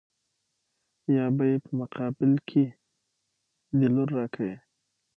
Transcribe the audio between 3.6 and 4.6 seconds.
دې لور را کوې.